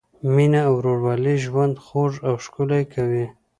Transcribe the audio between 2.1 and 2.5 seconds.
او